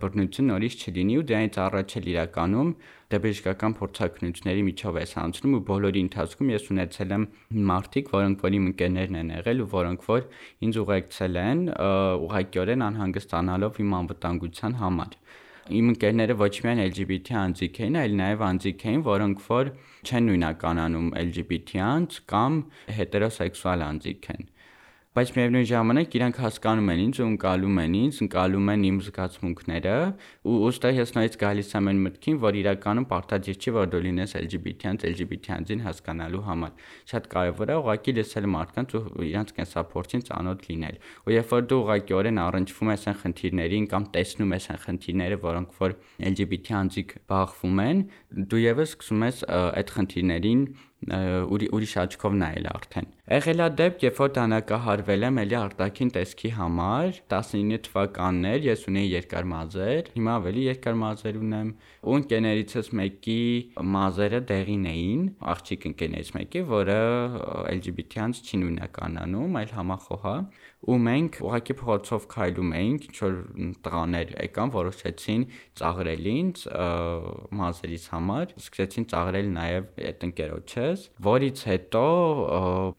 բռնություն 0.02 0.50
նորից 0.50 0.76
չլինի 0.82 1.18
ու 1.18 1.26
դրանից 1.28 1.58
առաջ 1.64 1.94
էլ 2.00 2.08
իրականում 2.12 2.72
դեպեշկական 3.14 3.76
փորձակնությունների 3.78 4.64
միջով 4.68 4.98
ես 4.98 5.12
անցնում 5.22 5.54
ու 5.58 5.62
բոլորի 5.70 6.02
ընթացքում 6.08 6.50
ես 6.52 6.66
ունեցել 6.74 7.14
եմ 7.18 7.28
մարդիկ, 7.70 8.10
որոնք 8.18 8.44
որ 8.48 8.58
իմ 8.58 8.66
ընկերներն 8.72 9.18
են 9.22 9.32
եղել 9.38 9.62
ու 9.62 9.70
որոնք 9.78 10.08
որ 10.08 10.26
ինձ 10.68 10.80
ուղեկցել 10.82 11.40
են 11.46 11.62
ուղղակիորեն 12.26 12.84
անհանգստանալով 12.88 13.80
իմ 13.86 13.96
անվտանգության 14.02 14.78
համար 14.82 15.16
իմ 15.78 15.88
ընկերները 15.92 16.34
ոչ 16.40 16.54
միայն 16.64 16.78
LGBT 16.88 17.34
անձիկ 17.38 17.80
էին, 17.84 17.96
այլ 18.00 18.14
նաև 18.18 18.44
անձիկ 18.46 18.84
էին, 18.88 19.02
որոնք 19.04 19.42
որ 19.48 19.70
չեն 20.08 20.28
նույնականանում 20.28 21.08
LGBT 21.28 21.82
անձ 21.84 22.20
կամ 22.32 22.54
հետերոսեքսուալ 22.98 23.84
անձիկ 23.88 24.30
են 24.32 24.48
բայց 25.18 25.30
միևնույն 25.34 25.64
ժամանակ 25.66 26.12
իրանք 26.14 26.36
հասկանում 26.38 26.90
են 26.92 27.00
ինձ 27.02 27.16
ու 27.18 27.24
ընկալում 27.26 27.78
են 27.82 27.94
ինձ, 27.98 28.18
ընկալում 28.22 28.68
են 28.70 28.82
իմ 28.88 28.98
զգացմունքները 29.02 29.94
ու 30.46 30.58
ուստի 30.68 30.92
ես 30.94 31.12
նույնիսկ 31.16 31.40
գալիս 31.42 31.72
եմ 31.74 31.88
այն 31.90 32.02
մտքին, 32.04 32.36
որ 32.44 32.58
իրականում 32.60 33.06
պարտադիր 33.10 33.58
չի 33.58 33.74
որ 33.74 33.90
դու 33.90 34.02
լինես 34.04 34.34
LGBT-ից, 34.38 35.06
LGBT-ին 35.08 35.82
հասկանալու 35.88 36.42
համար։ 36.46 36.86
Շատ 37.10 37.26
կարևոր 37.34 37.72
է 37.74 37.78
ուղղակի 37.82 38.14
լսել 38.14 38.46
մարդկանց 38.54 38.94
ու 38.94 39.02
իրանք 39.26 39.52
կենսափորձին 39.58 40.22
ծանոթ 40.28 40.62
լինել։ 40.70 41.02
Ու 41.26 41.34
երբ 41.34 41.50
որ 41.58 41.66
դու 41.66 41.80
ուղղակիորեն 41.82 42.38
առնչվում 42.46 42.92
ես 42.94 43.08
այն 43.08 43.18
խնդիրներին 43.26 43.88
կամ 43.90 44.08
տեսնում 44.14 44.54
ես 44.54 44.70
այն 44.70 44.82
խնդիրները, 44.86 45.40
որոնք 45.48 45.78
որ 45.82 45.96
LGBT 46.30 46.78
անձիկ 46.78 47.16
բախվում 47.32 47.82
են, 47.88 48.04
դու 48.38 48.62
եւս 48.62 48.94
սկսում 48.94 49.26
ես 49.28 49.42
այդ 49.48 49.92
խնդիրներին 49.98 50.62
ուրիշ 50.98 51.92
աչքով 52.02 52.32
նայել 52.38 52.64
արդեն։ 52.68 53.06
Եղել 53.28 53.60
է 53.62 53.66
դեպք, 53.78 54.00
երբ 54.02 54.16
որ 54.18 54.30
դանակահարվել 54.38 55.26
եմ 55.28 55.36
էլի 55.42 55.56
արտաքին 55.58 56.10
տեսքի 56.16 56.50
համար 56.58 57.20
19 57.34 57.82
թվականներ, 57.86 58.58
ես 58.66 58.82
ունեի 58.90 59.10
երկար 59.12 59.46
մազեր, 59.52 60.10
հիմա 60.16 60.34
ավելի 60.40 60.64
երկար 60.66 60.98
մազեր 61.02 61.38
ունեմ, 61.38 61.70
ու 62.02 62.16
ընկերներիցս 62.18 62.90
մեկի 62.98 63.38
մազերը 63.94 64.40
դեղին 64.50 64.88
էին, 64.90 65.22
աղջիկ 65.54 65.86
ընկերներից 65.92 66.32
մեկի, 66.38 66.64
որը 66.72 66.98
LGBT-անց 67.78 68.42
չի 68.42 68.62
նույնականանում, 68.64 69.60
այլ 69.62 69.74
համախոհ 69.78 70.28
է 70.34 70.36
ու 70.78 70.96
մենք 71.02 71.36
ուղղակի 71.42 71.74
փողոցով 71.78 72.26
քայլում 72.30 72.68
էինք, 72.78 73.06
ինչ 73.08 73.16
որ 73.24 73.38
տղաներ 73.82 74.28
եկան, 74.38 74.70
որոշեցին 74.76 75.42
ծաղրել 75.80 76.28
ինձ 76.32 76.62
մազերիս 77.58 78.04
համար, 78.14 78.54
սկսեցին 78.62 79.08
ծաղրել 79.12 79.50
նաև 79.58 79.90
այդ 80.08 80.26
ընկերոջս, 80.28 81.04
որից 81.28 81.64
հետո 81.72 82.04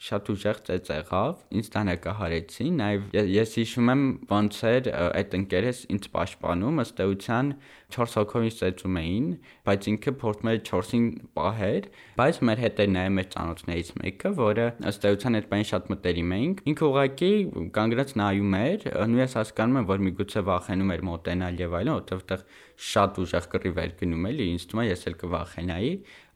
շատ 0.09 0.31
ուժեղ 0.35 0.61
ծեծ 0.69 0.91
եղավ, 0.99 1.33
ինձ 1.59 1.71
տանակահարեցին, 1.79 2.79
նաև 2.83 3.19
ես 3.39 3.57
հիշում 3.63 3.93
եմ 3.95 4.05
ոնց 4.35 4.61
էր 4.75 4.91
այդ 5.07 5.37
ընկերս 5.39 5.83
ինձ 5.95 6.11
պաշտպանում, 6.19 6.83
ըստ 6.83 7.03
էության 7.07 7.53
4 7.95 8.15
հոգով 8.19 8.43
ինձ 8.45 8.57
ծեծում 8.59 8.97
էին, 8.99 9.27
բայց 9.65 9.87
ինքը 9.89 10.11
էր 10.49 10.59
4-ին 10.69 11.05
պահեր, 11.39 11.87
բայց 12.19 12.39
մեր 12.49 12.61
հետ 12.63 12.81
էր 12.83 12.89
նաև 12.93 13.13
մեր 13.17 13.27
ծանոթներից 13.33 13.89
մեկը, 13.99 14.31
որը 14.39 14.67
ըստ 14.91 15.07
էության 15.09 15.39
այդ 15.39 15.47
բանը 15.49 15.67
շատ 15.69 15.89
մտերիմ 15.93 16.33
էինք։ 16.37 16.61
Ինքը 16.69 16.85
ուղղակի 16.89 17.31
կանգնած 17.79 18.13
նայում 18.21 18.57
էր, 18.59 18.87
նույնիսկ 19.09 19.39
հասկանում 19.39 19.79
եմ, 19.79 19.89
որ 19.89 20.03
միգուցե 20.09 20.43
վախենում 20.49 20.93
էր 20.93 21.05
մոտենալ 21.09 21.61
եւ 21.65 21.77
այլն, 21.79 21.93
որովհետեւ 21.99 22.45
շատ 22.79 23.17
ուժեղ 23.19 23.47
կռիվ 23.53 23.79
էր 23.83 23.95
գնում 23.99 24.27
էլի, 24.29 24.45
ինձ 24.53 24.65
թվում 24.69 24.79
է 24.79 24.85
ես 24.89 25.01
էլ 25.09 25.15
կվախենայի, 25.19 25.89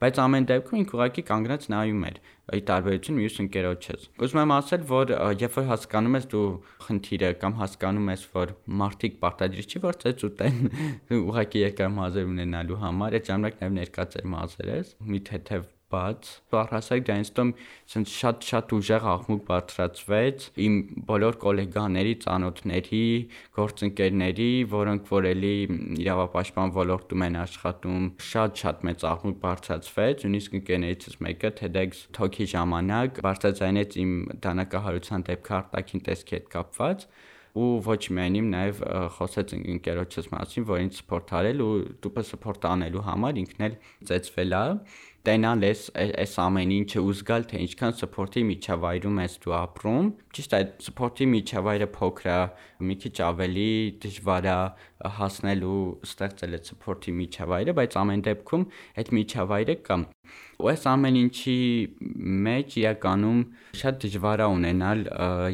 բայց 0.04 0.18
ամեն 0.24 0.48
դեպքում 0.50 0.80
ինքը 0.84 0.98
ուղղակի 0.98 1.24
կանգնած 1.30 1.68
նայում 1.72 2.02
էր 2.10 2.18
ի 2.52 2.60
տարբերություն 2.68 3.20
մյուս 3.22 3.38
ընկերոջից։ 3.44 4.08
Ուզում 4.20 4.40
եմ 4.42 4.54
ասել, 4.58 4.82
որ 4.90 5.14
երբ 5.40 5.54
որ 5.60 5.68
հասկանում 5.70 6.18
ես 6.18 6.26
դու 6.34 6.42
խնդիրը 6.88 7.30
կամ 7.44 7.56
հասկանում 7.62 8.10
ես, 8.12 8.26
որ 8.34 8.52
մարդիկ 8.84 9.16
պարտադիր 9.24 9.70
չի 9.72 9.82
որ 9.86 10.00
ծեծ 10.04 10.24
ուտեն 10.28 10.60
ուղակի 11.24 11.64
երկար 11.64 11.94
մազեր 12.00 12.28
ունենալու 12.34 12.82
համար, 12.84 13.18
այդ 13.20 13.32
ժամանակ 13.32 13.64
նաև 13.64 13.78
ներկա 13.80 14.08
ծեր 14.14 14.28
մազերես, 14.34 14.92
մի 15.14 15.24
թեթև 15.32 15.72
բաց։ 15.94 16.30
Առհասարակ 16.54 17.04
դրանից 17.08 17.30
հետո 17.34 17.46
ցենց 17.94 18.14
շատ-շատ 18.14 18.74
ուժեղ 18.78 19.08
աղմուկ 19.14 19.42
բարձրացվեց 19.50 20.46
իմ 20.66 20.76
բոլոր 21.10 21.38
գոլեգաների, 21.44 22.14
ծանոթների, 22.24 23.04
գործընկերների, 23.58 24.50
որոնք 24.74 25.12
որ 25.14 25.28
էլի 25.34 25.56
իրավապաշտպան 26.04 26.74
ոլորտում 26.78 27.26
են 27.28 27.38
աշխատում, 27.44 28.08
շատ-շատ 28.30 28.88
մեծ 28.90 29.06
աղմուկ 29.14 29.38
բարձրացվեց, 29.44 30.26
նույնիսկ 30.28 30.58
ընկերներիցս 30.62 31.20
մեկը 31.28 31.54
TEDx 31.60 32.08
talk-ի 32.18 32.50
ժամանակ 32.54 33.22
բարձրացանեց 33.28 34.00
իմ 34.04 34.16
դանակահարության 34.48 35.28
դեպքը 35.30 35.56
արտաքին 35.60 36.04
տեսքի 36.10 36.38
հետ 36.40 36.50
կապված 36.58 37.08
ու 37.54 37.70
ոչ 37.86 38.02
միայն 38.18 38.38
իմ 38.40 38.46
նաև 38.54 38.80
խոսեց 39.18 39.52
ընկերոջս 39.58 40.30
մասին, 40.34 40.68
որ 40.70 40.80
ինձ 40.84 41.00
սպորտ 41.04 41.34
արել 41.40 41.60
ու 41.62 41.74
դուպը 42.02 42.24
սպորտ 42.26 42.70
անելու 42.74 43.04
համար 43.08 43.42
ինքն 43.44 43.66
էլ 43.68 43.76
ծեծվել 44.10 44.56
է 44.58 44.64
տենալ 45.24 45.62
այս 45.64 45.82
այս 45.96 46.34
ամեն 46.44 46.72
ինչը 46.78 47.02
ու 47.08 47.14
զգալ 47.16 47.46
թե 47.48 47.60
ինչքան 47.64 47.94
սպորտի 47.96 48.42
միջավայրում 48.50 49.22
ես 49.24 49.36
դու 49.46 49.54
ապրում 49.56 50.10
ճիշտ 50.36 50.56
է 50.58 50.60
սպորտի 50.84 51.28
միջավայրը 51.34 51.88
փոքր 51.96 52.28
է 52.34 52.40
մի 52.90 52.98
քիչ 53.04 53.14
ավելի 53.30 53.70
դժվար 54.04 54.50
է 54.52 54.58
հասնելու 55.20 55.80
ստեղծել 56.10 56.58
այդ 56.60 56.74
սպորտի 56.74 57.16
միջավայրը 57.22 57.78
բայց 57.80 57.98
ամեն 58.04 58.26
դեպքում 58.28 58.68
այդ 59.04 59.14
միջավայրը 59.20 59.78
կա 59.88 60.00
ու 60.64 60.70
այս 60.72 60.84
ամեն 60.94 61.20
ինչի 61.22 61.60
մեջ 62.48 62.76
իրականում 62.82 63.40
շատ 63.82 64.02
դժվար 64.04 64.44
է 64.44 64.48
ունենալ 64.58 65.06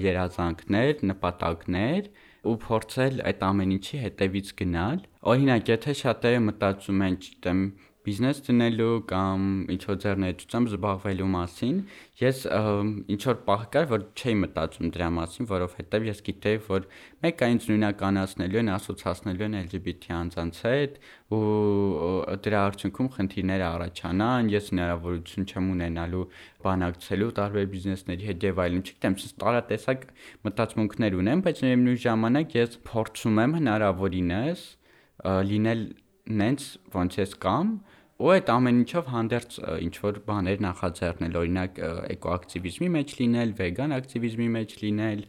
երազանքներ 0.05 1.05
նպատակներ 1.11 2.09
ու 2.49 2.55
փորձել 2.65 3.21
այդ 3.29 3.45
ամեն 3.49 3.75
ինչի 3.75 4.01
հետևից 4.03 4.51
գնալ 4.61 4.99
օրինակ 5.33 5.71
եթե 5.73 5.95
շատերը 6.01 6.43
մտածում 6.49 7.05
են 7.07 7.17
չգիտեմ 7.19 7.63
բիզնես 8.05 8.37
դնելու 8.47 8.93
կամ 9.09 9.41
ինչ 9.73 9.79
որ 9.89 9.97
ձեռնարկությամբ 10.03 10.69
զբաղվելու 10.71 11.25
մասին, 11.33 11.79
ես 12.19 12.37
ինչ 13.11 13.19
որ 13.27 13.37
պահ 13.49 13.65
կար, 13.73 13.87
որ 13.91 14.05
չէի 14.15 14.35
մտածում 14.39 14.91
դրա 14.95 15.09
մասին, 15.17 15.49
որովհետև 15.49 16.07
ես 16.07 16.21
գիտեի, 16.29 16.61
որ 16.69 16.87
մեկը 17.25 17.49
ինձ 17.53 17.67
նույնականացնելու 17.69 18.61
են, 18.61 18.71
ասոցացնելու 18.79 19.45
են 19.49 19.59
LGBT 19.59 20.15
անձանց 20.19 20.61
հետ 20.69 20.97
ու 21.35 21.43
դրա 22.47 22.63
արդյունքում 22.69 23.11
խնդիրներ 23.19 23.63
առաջանան, 23.69 24.51
ես 24.55 24.71
հնարավորություն 24.73 25.49
չեմ 25.49 25.69
ունենալու 25.75 26.25
բանակցելու 26.63 27.31
տարբեր 27.39 27.69
բիզնեսների 27.75 28.29
հետ 28.29 28.45
եւ 28.49 28.61
այլն, 28.63 28.83
չգիտեմ, 28.89 29.19
ես 29.19 29.35
տարատեսակ 29.43 30.05
մտածմունքներ 30.47 31.19
ունեմ, 31.19 31.43
բայց 31.45 31.63
նույն 31.67 32.03
ժամանակ 32.09 32.55
ես 32.59 32.79
փորձում 32.89 33.43
եմ 33.43 33.55
հնարավորինս 33.59 34.65
լինել 35.49 35.81
նենց 36.29 36.65
ոնց 36.93 37.15
ես 37.19 37.31
կամ 37.43 37.71
ու 38.19 38.31
այդ 38.35 38.49
ամեն 38.51 38.79
ինչով 38.83 39.11
հանդերձ 39.13 39.53
ինչ 39.85 39.95
որ 40.03 40.17
բաներ 40.27 40.63
նախաձեռնել, 40.65 41.37
օրինակ 41.39 41.77
էկոակտիվիզմի 42.15 42.89
մեջ 42.95 43.13
լինել, 43.19 43.53
վեգան 43.59 43.95
ակտիվիզմի 43.99 44.47
մեջ 44.55 44.73
լինել, 44.83 45.21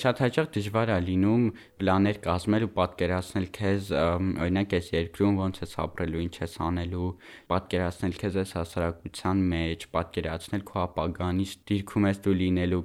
շատ 0.00 0.20
հաճախ 0.22 0.46
դժվար 0.54 0.90
է 0.94 0.96
լինում 1.04 1.44
պլաներ 1.80 2.18
կազմել 2.24 2.64
ու 2.64 2.70
պատկերացնել 2.76 3.46
քեզ 3.56 3.88
օրինակ 4.00 4.74
այս 4.78 4.90
երկրում 4.94 5.40
ոնց 5.40 5.56
ես 5.64 5.72
ապրելու, 5.84 6.22
ինչ 6.24 6.36
ես 6.40 6.54
անելու, 6.66 7.08
պատկերացնել 7.50 8.14
քեզ 8.20 8.38
այս 8.40 8.52
հասարակության 8.56 9.42
մեջ, 9.50 9.86
պատկերացնել 9.96 10.64
քո 10.70 10.78
ապագան, 10.84 11.42
ինչ 11.44 11.52
դիրքում 11.70 12.06
ես 12.10 12.22
դու 12.24 12.36
լինելու։ 12.40 12.82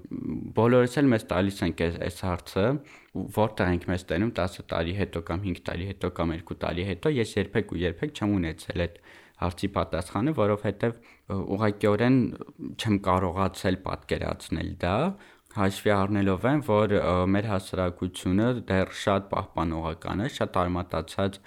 Բոլորս 0.60 0.98
էլ 1.00 1.12
մեզ 1.14 1.28
տալիս 1.32 1.62
են 1.70 1.76
այս 2.10 2.18
հարցը, 2.26 2.66
որտեղ 3.38 3.70
ենք 3.76 3.86
մեզ 3.94 4.08
տենում 4.10 4.34
10 4.42 4.66
տարի 4.74 4.96
հետո 5.00 5.22
կամ 5.30 5.46
5 5.46 5.62
տարի 5.70 5.86
հետո 5.94 6.10
կամ 6.20 6.34
2 6.42 6.58
տարի 6.66 6.88
հետո, 6.90 7.14
ես 7.22 7.38
երբեք 7.38 7.76
ու 7.76 7.80
երբեք 7.86 8.18
չեմ 8.20 8.36
ունեցել 8.42 8.86
այդ 8.86 9.00
հարցի 9.42 9.70
պատասխանը, 9.76 10.34
որովհետև 10.40 11.00
ուղղակիորեն 11.56 12.18
չեմ 12.80 12.98
կարողացել 13.08 13.80
պատկերացնել 13.86 14.70
դա, 14.86 14.96
հաշվի 15.56 15.92
առնելով 15.96 16.48
են, 16.52 16.64
որ 16.68 16.94
մեր 17.32 17.46
հասարակությունը 17.52 18.48
դեռ 18.70 18.90
շատ 19.02 19.30
պահպանողական 19.32 20.24
է, 20.26 20.32
շատ 20.36 20.58
արմատացած 20.66 21.38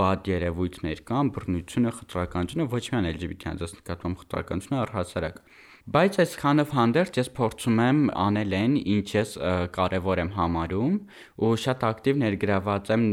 վատ 0.00 0.30
երևույթներ 0.30 1.00
կան, 1.10 1.30
բռնությունը, 1.36 1.92
խտրականությունը, 1.98 2.66
ոչ 2.72 2.84
միայն 2.92 3.08
LGBT 3.10 3.50
անձանց 3.50 3.74
նկատմամբ 3.80 4.20
խտրականությունը 4.22 4.80
առհասարակ։ 4.80 5.42
Բայց 5.90 6.16
այսքանով 6.22 6.72
հանդերձ 6.76 7.18
ես 7.18 7.28
փորձում 7.36 7.78
եմ 7.82 8.00
անել 8.22 8.54
այն, 8.60 8.74
ինչ 8.94 9.08
ես 9.16 9.30
կարևոր 9.74 10.20
եմ 10.22 10.30
համարում 10.36 10.96
ու 11.40 11.52
շատ 11.64 11.86
ակտիվ 11.88 12.20
ներգրաված 12.20 12.90
եմ 12.94 13.06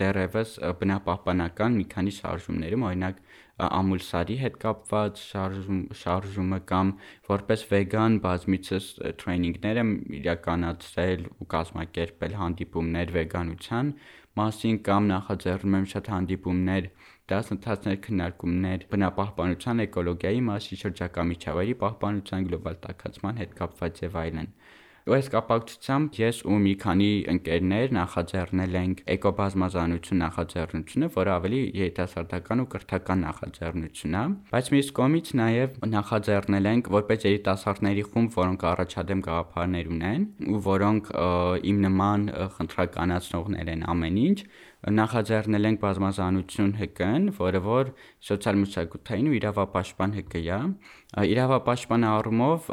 դեռևս 0.00 0.54
բնապահպանական 0.80 1.78
մի 1.80 1.86
քանի 1.94 2.14
շարժումներում, 2.18 2.86
օրինակ 2.88 3.18
ամուլսարի 3.62 4.36
հետ 4.40 4.56
կապված 4.62 5.20
շարժում 5.24 5.80
շարժումը 5.98 6.58
կամ 6.70 6.88
որպես 7.28 7.60
վեգան 7.70 8.16
բազմիցս 8.24 8.88
տրեյնինգներ 9.20 9.80
եմ 9.82 9.92
իրականացրել 10.18 11.22
ու 11.30 11.48
կազմակերպել 11.54 12.34
հանդիպումներ 12.40 13.14
վեգանության 13.18 13.92
մասին 14.40 14.78
կամ 14.90 15.08
նախաձեռնում 15.14 15.76
եմ 15.78 15.86
շատ 15.94 16.10
հանդիպումներ 16.14 16.88
դասընթացներ 17.34 17.98
քննարկումներ 18.08 18.86
բնապահպանության 18.94 19.84
էկոլոգիայի 19.84 20.40
մասի 20.50 20.80
շրջակա 20.82 21.28
միջավայրի 21.30 21.76
պահպանության 21.84 22.48
գլոբալ 22.50 22.80
տաքացման 22.88 23.38
հետ 23.44 23.54
կապված 23.62 24.02
եւ 24.08 24.18
այլն 24.24 24.50
ու 25.04 25.12
այս 25.12 25.26
կապակցությամբ 25.34 26.14
ես 26.16 26.36
ու 26.48 26.58
մի 26.64 26.70
քանի 26.80 27.08
ընկերներ 27.28 27.90
նախաձեռնել 27.92 28.76
ենք 28.80 29.02
էկոբազմազանություն 29.14 30.22
նախաձեռնությունը, 30.24 31.08
որը 31.16 31.32
ավելի 31.34 31.60
երիտասարդական 31.76 32.62
ու 32.64 32.68
կրթական 32.72 33.20
նախաձեռնություն 33.24 34.16
է, 34.16 34.22
բայց 34.54 34.70
մյուս 34.74 34.88
կողմից 34.96 35.28
նաև 35.40 35.76
նախաձեռնել 35.92 36.70
ենք 36.72 36.90
որպես 36.96 37.28
երիտասարդների 37.28 38.06
խումբ, 38.08 38.32
որոնք 38.40 38.66
առաջադեմ 38.72 39.24
գաղափարներ 39.28 39.92
ունեն 39.92 40.26
ու 40.54 40.64
որոնք 40.72 41.12
իմ 41.68 41.84
նման 41.84 42.26
խնդրականացնողներ 42.56 43.72
են 43.76 43.86
ամեն 43.92 44.18
ինչ, 44.24 44.38
նախաձեռնել 45.04 45.68
ենք 45.68 45.78
բազմազանություն 45.84 46.74
ՀԿ-ն, 46.80 47.30
որը 47.36 47.60
որ 47.64 47.92
սոցիալ-մշակութային 48.24 49.30
ու 49.32 49.38
իրավապաշտպան 49.40 50.18
ՀԿ 50.24 50.44
է։ 50.44 50.58
Իրավապաշտպան 51.34 52.04
առումով 52.10 52.68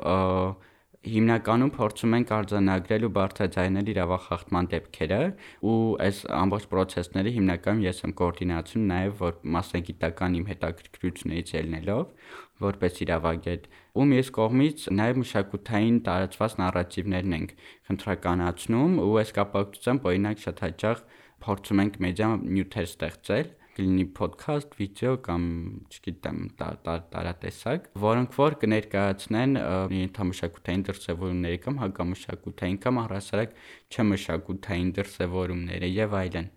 հիմնականում 1.01 1.69
փորձում 1.73 2.11
ենք 2.13 2.31
արձանագրել 2.35 3.05
ու 3.07 3.09
բարձրաձայնել 3.15 3.87
իրավախախտման 3.93 4.67
դեպքերը 4.73 5.17
ու 5.65 5.77
այս 6.05 6.17
ամբողջ 6.39 6.65
process-ները 6.73 7.31
հիմնականում 7.37 7.81
ես 7.87 8.01
եմ 8.05 8.13
կոորդինացնում 8.19 8.83
նաև 8.91 9.15
որ 9.21 9.39
մասնագիտական 9.55 10.35
իմ 10.37 10.45
հետաքրքրությունից 10.51 11.53
ելնելով 11.57 12.03
որպես 12.65 13.01
իրավագետ 13.05 13.65
ու 13.97 14.05
մյուս 14.11 14.29
կողմից 14.37 14.85
նաև 15.01 15.21
մշակութային 15.23 15.97
տարածված 16.05 16.55
նարատիվներն 16.61 17.35
ենք 17.41 17.55
խնդրականացնում 17.89 18.93
ու 19.01 19.17
այս 19.25 19.33
կապակցությամբ 19.41 20.07
օրինակ 20.11 20.45
շատ 20.45 20.63
հաճախ 20.69 21.03
փորձում 21.41 21.81
ենք 21.81 21.99
մեդիա 22.05 22.29
նյութեր 22.45 22.87
ստեղծել 22.91 23.49
կլինի 23.77 24.05
ոդքասթ, 24.17 24.73
վիդեո 24.79 25.13
կամ 25.27 25.43
չգիտեմ, 25.91 26.39
տարատեսակ, 26.59 27.87
որոնք 28.05 28.37
որ 28.41 28.57
կներկայացնեն 28.63 29.59
ենթամշակութային 29.97 30.85
դրսևորումների 30.91 31.61
կամ 31.65 31.79
հակամշակութային 31.83 32.81
կամ 32.85 33.01
առհասարակ 33.05 33.55
չմշակութային 33.95 34.91
դրսևորումները 34.99 35.91
եւ 36.01 36.17
այլն։ 36.21 36.51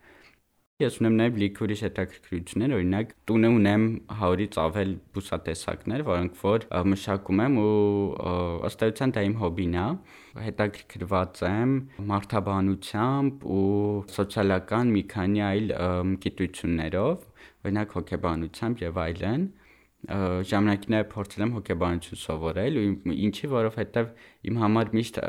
Ես 0.82 0.96
ունեմ 0.98 1.12
նաև 1.20 1.36
լիքուրի 1.38 1.74
հետաքրքրություններ, 1.78 2.72
օրինակ 2.74 3.10
տունը 3.30 3.50
ունեմ 3.56 3.82
100-ից 4.14 4.56
ավել 4.58 4.94
բուսատեսակներ, 5.14 6.02
որոնք 6.08 6.40
որ 6.40 6.64
մշակում 6.90 7.42
եմ 7.44 7.58
ու 7.62 7.68
ըստ 8.66 8.82
էության 8.86 9.14
դա 9.14 9.22
իմ 9.28 9.36
հոբին 9.44 9.76
է։ 9.78 9.86
Հետաքրքրված 10.48 11.42
եմ 11.46 11.76
մարդաբանությամբ 12.10 13.46
ու 13.54 13.62
սոցիալական 14.18 14.90
մի 14.98 15.04
քանի 15.14 15.44
այլ 15.54 15.70
գիտություններով, 16.26 17.28
օրինակ 17.70 17.98
հոգեբանությամբ 18.00 18.84
եւ 18.90 19.02
այլն 19.06 19.46
ժամանակին 20.04 20.96
է 20.98 21.06
փորձել 21.14 21.44
եմ 21.46 21.52
հոգեբանություն 21.54 22.20
սովորել 22.20 22.74
ու 22.82 23.14
ինչի 23.14 23.48
որովհետև 23.54 24.10
իմ 24.50 24.58
համար 24.64 24.90
միշտ 24.98 25.20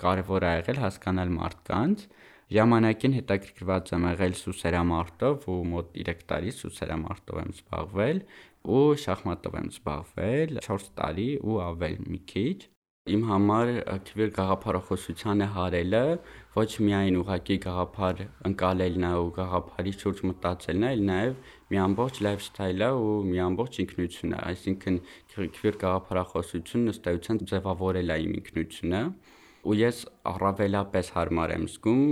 կարևոր 0.00 0.46
է 0.46 0.54
եղել 0.56 0.80
հասկանալ 0.82 1.36
մարդկանց 1.36 2.08
Ժամանակին 2.54 3.14
հետաքրքրված 3.16 3.88
եմ 3.96 4.04
եղել 4.06 4.34
սուսերամարտով 4.40 5.48
ու 5.50 5.58
մոտ 5.72 5.88
3 6.04 6.22
տարի 6.30 6.52
սուսերամարտով 6.60 7.42
եմ 7.42 7.50
զբաղվել 7.56 8.22
ու 8.76 8.86
շախմատով 9.06 9.58
եմ 9.62 9.68
զբաղվել 9.74 10.60
4 10.68 10.88
տարի 11.00 11.28
ու 11.42 11.60
ավել 11.66 12.00
մի 12.06 12.20
քիչ 12.30 12.56
Իմ 13.06 13.20
համար 13.22 13.68
քվիր 14.06 14.30
գաղափարախոսությանը 14.34 15.46
հարելը 15.56 15.98
ոչ 16.56 16.70
միայն 16.86 17.18
ուղակի 17.20 17.56
գաղափար 17.66 18.22
ընկալելն 18.48 19.06
է 19.06 19.10
ու 19.20 19.28
գաղափարի 19.36 19.92
շուրջ 20.00 20.22
մտածելն 20.30 20.86
է, 20.86 20.88
այլ 20.88 21.04
նաև 21.10 21.36
մի 21.70 21.80
ամբողջ 21.84 22.18
է 22.26 22.90
ու 23.04 23.14
մի 23.28 23.38
ամբողջ 23.44 23.78
ինքնություն 23.84 24.34
է, 24.34 24.40
այսինքն 24.50 24.98
քվիր 25.36 25.78
գաղափարախոսությունն 25.86 26.94
ըստ 26.96 27.08
էության 27.14 27.40
ձևավորել 27.52 28.10
է 28.10 28.18
իմ 28.26 28.34
ինքնությունը 28.42 29.04
ու 29.66 29.74
ես 29.76 30.00
առավելապես 30.30 31.08
հարմար 31.16 31.52
եմ 31.56 31.64
զգում 31.72 32.02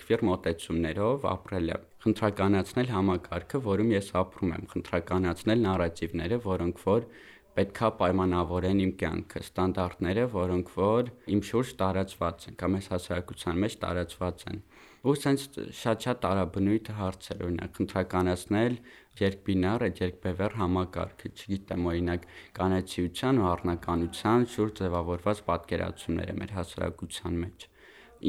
քվիր 0.00 0.22
մոտեցումներով 0.28 1.26
ապրելը 1.30 1.78
խնդրականացնել 2.04 2.90
համակարգը, 2.94 3.60
որում 3.66 3.92
ես 3.94 4.08
ապրում 4.20 4.54
եմ, 4.54 4.64
խնդրականացնել 4.72 5.62
նարատիվները, 5.64 6.38
որոնք 6.44 6.82
որ 6.84 7.06
պետքա 7.54 7.90
պայմանավորեն 8.00 8.80
իմ 8.84 8.92
կյանքը, 9.00 9.42
ստանդարտները, 9.44 10.24
որոնք 10.34 10.72
որ 10.74 11.10
իմ 11.34 11.42
շուրջ 11.48 11.74
տարածված 11.84 12.48
են 12.50 12.56
կամ 12.64 12.78
այս 12.80 12.88
հասարակության 12.94 13.60
մեջ 13.64 13.76
տարածված 13.84 14.46
են։ 14.50 14.64
Ու 15.04 15.12
սենց 15.20 15.42
շատ-շատ 15.76 16.20
տարաբնույթ 16.24 16.86
հարցեր, 16.96 17.40
օրինակ, 17.44 17.72
խնդրականացնել 17.76 18.76
երկբինար, 19.20 19.82
այդ 19.84 19.98
երկբևեռ 20.00 20.54
համակարգը, 20.60 21.30
չգիտեմ, 21.34 21.88
օրինակ, 21.90 22.24
կանացիության 22.58 23.40
ու 23.42 23.48
առնականության 23.50 24.46
շուրջ 24.54 24.80
ձևավորված 24.80 25.42
պատկերացումները 25.50 26.36
մեր 26.40 26.54
հասարակության 26.56 27.36
մեջ։ 27.44 27.66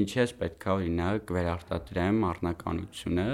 Ինչի՞ 0.03 0.19
էս 0.25 0.35
պետքա 0.43 0.75
օրինակ 0.75 1.33
վերարտադրեմ 1.37 2.19
առնականությունը, 2.33 3.29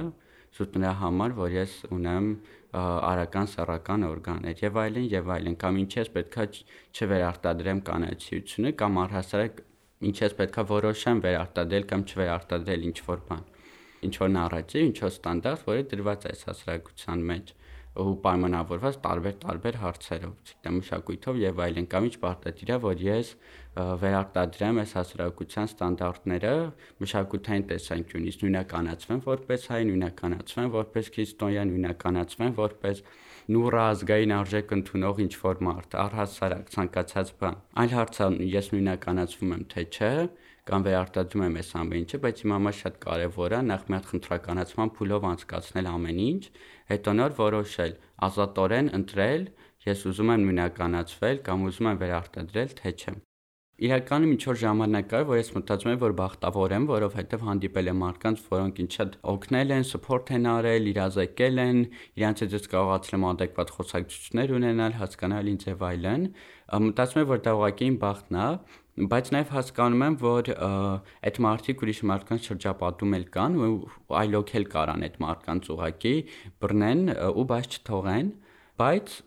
զուտ 0.51 0.77
նրա 0.77 0.93
համար, 1.01 1.35
որ 1.41 1.53
ես 1.55 1.75
ունեմ 1.97 2.29
արական 2.77 3.49
սեռական 3.51 4.05
օրգաններ 4.11 4.63
եւ 4.67 4.79
այլն 4.85 5.09
եւ 5.11 5.33
այլն 5.35 5.57
կամ 5.63 5.81
ինչպես 5.81 6.13
պետքա 6.15 6.45
չվերարտադրեմ 6.93 7.81
կանացիությունը 7.89 8.73
կամ 8.81 8.99
առհասարակ 9.07 9.61
ինչպես 10.09 10.37
պետքա 10.41 10.67
որոշեմ 10.71 11.23
վերարտադրել 11.25 11.89
կամ 11.91 12.05
չվերարտադրել 12.11 12.85
ինչ 12.91 12.99
որ 13.11 13.25
բան 13.31 13.49
ինչ 14.01 14.15
որ 14.17 14.29
նարատիվ, 14.33 14.85
ինչ 14.89 14.97
որ 15.01 15.11
ստանդարտ, 15.13 15.65
որը 15.69 15.81
դրված 15.91 16.23
է 16.25 16.31
հասարակության 16.41 17.25
մեջ 17.31 17.51
ու 18.01 18.11
պայմանավորված 18.23 18.97
տարբեր-տարբեր 19.03 19.77
հարցերով, 19.81 20.35
չգիտեմ, 20.47 20.75
մշակույթով 20.79 21.39
եւ 21.41 21.57
այլն, 21.65 21.87
կամ 21.91 22.05
ինչ 22.07 22.13
պարտադիր 22.21 22.71
է, 22.71 22.77
որ 22.85 23.01
ես 23.03 23.31
վերարտադրեմ 24.03 24.79
այս 24.81 24.93
հասարակության 24.95 25.69
ստանդարտները 25.71 26.53
մշակութային 27.03 27.65
տեսանկյունից, 27.71 28.37
նույնականացվեմ 28.41 29.21
որպես 29.27 29.67
հայ, 29.75 29.81
նույնականացվեմ 29.91 30.71
որպես 30.77 31.11
քրիստոնյա, 31.19 31.65
նույնականացվեմ 31.71 32.55
որպես 32.61 33.03
նուռ 33.51 33.75
ազգային 33.81 34.33
արժեք 34.37 34.73
ընդունող 34.75 35.21
ինչ 35.25 35.33
որ 35.41 35.61
մարդ, 35.67 35.95
առհասարակ 36.03 36.69
ցանկացած 36.75 37.31
բան։ 37.41 37.57
Այլ 37.81 37.95
հարցը 37.97 38.27
ես 38.51 38.69
նույնականացվում 38.73 39.53
եմ 39.55 39.63
թե 39.73 39.83
չէ, 39.91 40.11
կամ 40.71 40.85
վերարտադրում 40.87 41.43
եմ 41.47 41.57
այս 41.61 41.71
ամեն 41.81 42.01
ինչը, 42.01 42.19
բայց 42.25 42.43
իմ 42.45 42.53
համար 42.55 42.77
շատ 42.81 42.99
կարևոր 43.05 43.55
է 43.57 43.61
նախ 43.71 43.87
մի 43.89 43.97
հատ 43.97 44.11
խնդրականացման 44.11 44.93
փուլով 44.97 45.27
անցկացնել 45.31 45.89
ամեն 45.91 46.21
ինչ, 46.27 46.43
հետո 46.91 47.15
նոր 47.17 47.35
որոշել, 47.41 47.97
ազատորեն 48.29 48.93
ընտրել, 49.01 49.43
ես 49.89 50.05
ուզում 50.11 50.31
եմ 50.37 50.47
նույնականացվել 50.47 51.43
կամ 51.49 51.67
ուզում 51.71 51.91
եմ 51.91 52.01
վերարտադրել, 52.05 52.79
թե 52.81 52.95
չէ։ 53.01 53.17
Իրականում 53.81 54.33
ինչ 54.35 54.43
որ 54.45 54.57
ժամանակ 54.61 55.05
կա, 55.09 55.19
որ 55.25 55.37
ես 55.39 55.47
մտածում 55.55 55.91
եմ, 55.91 55.99
որ 56.03 56.13
բախտավոր 56.19 56.73
եմ, 56.75 56.83
որովհետև 56.91 57.45
հանդիպել 57.47 57.87
եմ 57.89 58.01
մարդկանց, 58.01 58.43
որոնք 58.51 58.81
ինձ 58.83 58.97
շատ 58.97 59.15
օգնել 59.31 59.73
են, 59.73 59.85
սփորթ 59.89 60.29
են 60.37 60.45
արել, 60.51 60.89
իրազեկել 60.91 61.61
են, 61.65 61.79
իրանց 62.21 62.43
հետ 62.45 62.53
ես 62.57 62.69
կարողացել 62.75 63.17
եմ 63.17 63.25
adekvat 63.31 63.73
խոսակցություններ 63.77 64.53
ունենալ, 64.61 64.95
հասկանալ 65.01 65.49
ինձ 65.55 65.65
եւ 65.71 65.81
այլն։ 65.89 66.27
Մտածում 66.91 67.21
եմ, 67.25 67.27
որ 67.31 67.41
դա 67.41 67.55
ուղղակի 67.57 67.89
իմ 67.89 67.97
բախտն 68.05 68.37
է, 68.37 68.45
բայց 68.91 69.27
նաև 69.31 69.51
հասկանում 69.55 70.01
եմ, 70.05 70.15
որ 70.21 70.49
այդ 71.25 71.37
մարդիկ 71.41 71.83
ուրիշ 71.85 71.99
մարդկանց 72.11 72.47
շրջապատում 72.51 73.13
էլ 73.17 73.25
կան 73.33 73.53
ու 73.65 73.71
այլոք 74.21 74.51
էլ 74.61 74.65
կարան 74.75 75.05
այդ 75.07 75.15
մարդկանց 75.25 75.69
ուղակի 75.71 76.15
բռնեն 76.61 77.03
ու 77.31 77.45
բայց 77.51 77.77
չթողեն, 77.81 78.31
բայց 78.81 79.17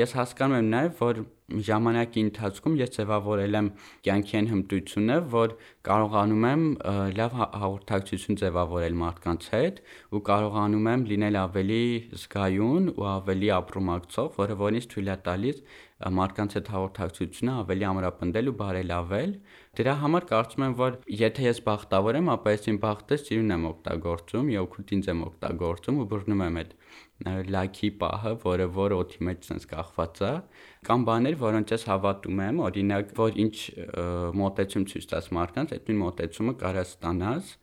ես 0.00 0.18
հասկանում 0.20 0.60
եմ 0.62 0.70
նաև, 0.74 1.00
որ 1.04 1.24
ժամանակի 1.46 2.22
ընթացքում 2.26 2.76
ես 2.80 2.92
ձևավորել 2.96 3.56
եմ 3.56 3.66
կյանքի 4.06 4.36
այն 4.38 4.46
հմտությունը, 4.50 5.18
որ 5.34 5.52
կարողանում 5.86 6.46
եմ 6.48 6.64
լավ 7.18 7.36
հա-, 7.38 7.48
հաղորդակցություն 7.62 8.40
ձևավորել 8.40 8.96
մարդկանց 9.02 9.46
հետ 9.52 9.78
ու 10.10 10.22
կարողանում 10.30 10.88
եմ 10.92 11.04
լինել 11.12 11.38
ավելի 11.42 11.82
զգայուն 12.22 12.88
ու 12.96 13.06
ավելի 13.12 13.52
ապրումակցող, 13.60 14.32
որը 14.42 14.58
որ 14.66 14.78
ինձ 14.80 14.88
թույլ 14.96 15.12
է 15.14 15.16
տալիս 15.30 15.62
մարդկանց 15.96 16.56
հետ 16.56 16.66
հաղորդակցությունը 16.74 17.52
ավելի 17.56 17.84
ամրապնդել 17.90 18.50
ու 18.50 18.56
բարելավել։ 18.60 19.30
Դրա 19.76 19.94
համար 20.02 20.26
կարծում 20.32 20.64
եմ, 20.66 20.74
որ 20.82 20.98
եթե 21.20 21.46
ես 21.46 21.60
բախտավոր 21.68 22.18
եմ, 22.20 22.28
ապա 22.34 22.52
ես 22.56 22.68
իմ 22.72 22.80
բախտը 22.82 23.18
սիրուն 23.22 23.54
եմ 23.56 23.64
օգտագործում, 23.70 24.50
օգուտ 24.66 24.92
ինձ 24.96 25.08
եմ 25.14 25.22
օգտագործում 25.30 26.00
ու 26.02 26.06
բռնում 26.12 26.44
եմ 26.46 26.60
այդ 26.60 26.76
լաքի 27.24 27.88
պահը, 28.00 28.32
որը 28.42 28.66
որ 28.76 28.94
օթի 28.96 29.20
մեջ 29.28 29.46
sense 29.48 29.68
կախված 29.70 30.18
է, 30.26 30.32
կամ 30.86 31.04
բաներ, 31.08 31.36
որոնց 31.40 31.72
ես 31.72 31.86
հավատում 31.88 32.42
եմ, 32.46 32.58
օրինակ, 32.66 33.14
որ 33.16 33.38
ինչ 33.44 33.56
մոտեցում 34.36 34.84
ցույց 34.92 35.06
տաս 35.12 35.30
մարդկանց, 35.36 35.72
այդ 35.76 35.88
նույն 35.88 36.02
մոտեցումը 36.02 36.54
կարա 36.60 36.84
ստանաս 36.86 37.54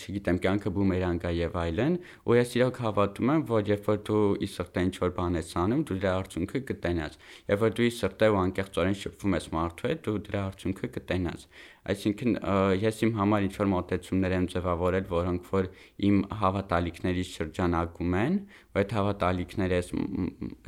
չգիտեմ, 0.00 0.38
կյանքը 0.44 0.70
բումերանգ 0.76 1.24
է 1.28 1.32
եւ 1.36 1.56
այլն, 1.60 1.96
ու 2.26 2.36
ես 2.36 2.54
իրոք 2.56 2.80
հավատում 2.84 3.32
եմ, 3.34 3.42
որ 3.50 3.70
երբ 3.70 3.88
որ 3.90 3.98
դու 4.08 4.22
ի 4.40 4.48
սրտե 4.50 4.84
ինչ 4.86 4.94
որ 5.00 5.12
բան 5.20 5.38
ես 5.40 5.50
անում, 5.60 5.82
դու 5.90 5.98
դրա 6.00 6.14
արդյունքը 6.20 6.62
կտենաս։ 6.70 7.18
Երբ 7.50 7.64
որ 7.64 7.74
դու 7.80 7.86
ի 7.86 7.92
սրտե 8.00 8.30
ու 8.30 8.40
անկեղծորեն 8.40 8.98
շփվում 9.00 9.36
ես 9.40 9.46
մարդու 9.56 9.90
հետ, 9.90 10.00
դու 10.06 10.16
դրա 10.30 10.40
արդյունքը 10.50 10.90
կտենաս։ 10.96 11.46
Այսինքն 11.90 12.34
ես 12.76 12.98
իմ 13.06 13.12
համար 13.16 13.44
ինչ 13.46 13.54
որ 13.56 13.68
մոտեցումներ 13.72 14.34
եմ 14.36 14.46
ձևավորել, 14.52 15.06
որոնք 15.10 15.46
որ 15.50 15.68
իմ 16.10 16.18
հավատալիքներից 16.40 17.30
շրջանակում 17.40 18.16
են, 18.20 18.36
ու 18.70 18.80
այդ 18.80 18.92
հավատալիքները 19.00 19.78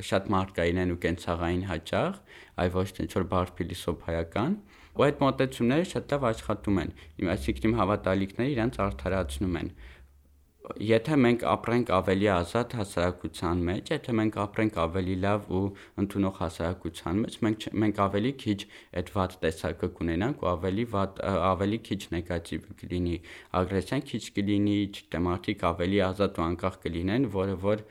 շատ 0.09 0.31
մարդկային 0.33 0.81
են 0.83 0.93
ու 0.93 1.01
կենցաղային 1.05 1.67
հաճախ, 1.69 2.17
այլ 2.63 2.73
ոչ 2.73 2.87
թե 2.97 3.05
ինչ 3.05 3.13
որ 3.13 3.27
բար 3.33 3.53
փիլիսոփայական 3.61 4.57
ու 4.93 5.05
այդ 5.07 5.21
մոտեցումները 5.23 5.85
շատ 5.93 6.13
լավ 6.13 6.25
աշխատում 6.29 6.79
են։ 6.83 6.91
Իմ 7.23 7.31
այսինքն 7.33 7.67
իմ 7.69 7.77
հավատալիքները 7.79 8.53
իրենց 8.53 8.79
արդարացնում 8.83 9.57
են 9.63 9.71
եթե 10.63 11.15
մենք 11.19 11.41
ապրենք 11.43 11.89
ավելի 11.91 12.27
ազատ 12.33 12.73
հասարակության 12.79 13.63
մեջ, 13.67 13.89
եթե 13.91 14.13
մենք 14.19 14.35
ապրենք 14.43 14.77
ավելի 14.83 15.15
լավ 15.23 15.49
ու 15.59 15.63
ընդունող 16.03 16.37
հասարակության 16.39 17.19
մեջ, 17.23 17.35
մենք 17.43 17.65
մենք 17.83 17.99
ավելի 18.03 18.31
քիչ 18.43 18.55
այդ 19.01 19.11
վատ 19.17 19.35
տեսակը 19.43 19.89
կունենանք 19.97 20.45
ու 20.45 20.49
ավելի 20.53 20.85
վատ 20.93 21.19
ավելի 21.51 21.79
քիչ 21.89 21.99
նեգատիվ 22.15 22.69
կլինի, 22.79 23.17
ագրեսիան 23.59 24.05
քիչ 24.13 24.23
կլինի, 24.39 24.77
չգիտեմ, 24.93 25.27
մարդիկ 25.27 25.67
ավելի 25.73 25.99
ազատ 26.07 26.39
ու 26.39 26.45
անկախ 26.47 26.79
կլինեն, 26.87 27.27
որը 27.35 27.59
որ 27.67 27.85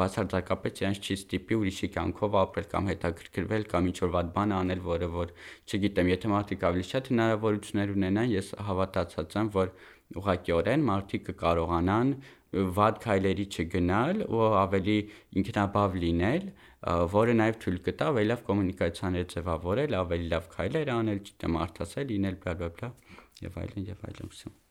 բացարձակապես 0.00 0.82
իրենց 0.82 1.02
չի 1.02 1.16
ստիպի 1.20 1.60
ուրիշի 1.60 1.92
կյանքով 1.92 2.36
ապրել 2.42 2.68
կամ 2.72 2.92
հետաքրքրվել 2.92 3.68
կամ 3.72 3.92
ինչ 3.92 3.98
որ 4.02 4.12
վատ 4.16 4.32
բան 4.32 4.56
անել, 4.62 4.84
որը 4.88 5.08
որ 5.12 5.32
չգիտեմ, 5.68 6.12
եթե 6.12 6.32
մարդիկ 6.32 6.68
ավելի 6.72 6.86
շատ 6.92 7.12
հնարավորություններ 7.12 7.96
ունենան, 7.96 8.32
ես 8.32 8.54
հավատացած 8.72 9.36
եմ, 9.42 9.52
որ 9.52 9.74
ուղղակիորեն 10.20 10.86
մարդիկ 10.88 11.26
կկարողանան 11.28 12.14
վատ 12.78 12.98
քայլերի 13.02 13.46
չգնալ 13.56 14.24
ու 14.28 14.48
ավելի 14.62 14.96
ինքնաբավ 15.40 15.94
լինել, 16.02 16.48
որը 17.16 17.36
նաև 17.40 17.60
թույլ 17.64 17.78
կտա 17.86 18.08
ավելի 18.12 18.30
լավ 18.32 18.42
կոմունիկացիաներ 18.48 19.28
ձևավորել, 19.34 19.96
ավելի 20.02 20.26
լավ 20.34 20.50
քայլեր 20.56 20.92
անել, 20.98 21.22
չգիտեմ, 21.22 21.60
արդասել 21.66 22.10
լինել, 22.16 22.42
բլա 22.42 22.58
բլա 22.58 22.74
բլա 22.80 22.92
եւ 23.46 23.62
այլն 23.64 23.88
եւ 23.94 24.04
այլն։ 24.10 24.61